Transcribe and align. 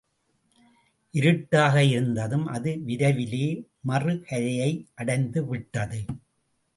இருட்டாக 1.11 1.83
இருந்தும் 1.83 2.45
அது 2.47 2.71
விரைவிலே 2.87 3.45
மறு 3.81 4.13
கரையை 4.21 4.87
அடைந்துவிட்டது. 4.97 5.99